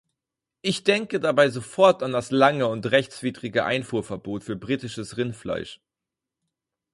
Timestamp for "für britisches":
4.43-5.15